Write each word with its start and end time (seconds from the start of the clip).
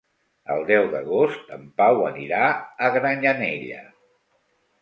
El 0.53 0.63
deu 0.69 0.85
d'agost 0.93 1.53
en 1.57 1.69
Pau 1.81 2.01
anirà 2.07 2.41
a 2.87 2.91
Granyanella. 2.97 3.83